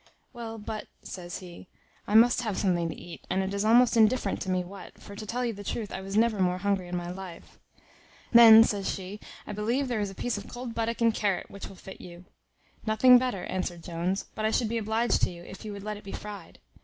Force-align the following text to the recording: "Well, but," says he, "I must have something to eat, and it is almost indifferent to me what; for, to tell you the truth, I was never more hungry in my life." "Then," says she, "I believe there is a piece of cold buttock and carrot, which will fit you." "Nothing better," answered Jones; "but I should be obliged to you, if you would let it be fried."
"Well, 0.33 0.57
but," 0.57 0.87
says 1.03 1.41
he, 1.41 1.67
"I 2.07 2.15
must 2.15 2.41
have 2.41 2.57
something 2.57 2.89
to 2.89 2.95
eat, 2.95 3.23
and 3.29 3.43
it 3.43 3.53
is 3.53 3.63
almost 3.63 3.95
indifferent 3.95 4.41
to 4.41 4.49
me 4.49 4.63
what; 4.63 4.97
for, 4.99 5.15
to 5.15 5.27
tell 5.27 5.45
you 5.45 5.53
the 5.53 5.63
truth, 5.63 5.93
I 5.93 6.01
was 6.01 6.17
never 6.17 6.39
more 6.39 6.57
hungry 6.57 6.87
in 6.87 6.95
my 6.97 7.11
life." 7.11 7.59
"Then," 8.31 8.63
says 8.63 8.91
she, 8.91 9.19
"I 9.45 9.51
believe 9.53 9.89
there 9.89 10.01
is 10.01 10.09
a 10.09 10.15
piece 10.15 10.39
of 10.39 10.47
cold 10.47 10.73
buttock 10.73 11.01
and 11.01 11.13
carrot, 11.13 11.51
which 11.51 11.67
will 11.69 11.75
fit 11.75 12.01
you." 12.01 12.25
"Nothing 12.83 13.19
better," 13.19 13.43
answered 13.43 13.83
Jones; 13.83 14.25
"but 14.33 14.43
I 14.43 14.49
should 14.49 14.69
be 14.69 14.79
obliged 14.79 15.21
to 15.21 15.29
you, 15.29 15.43
if 15.43 15.63
you 15.63 15.71
would 15.71 15.83
let 15.83 15.97
it 15.97 16.03
be 16.03 16.13
fried." 16.13 16.57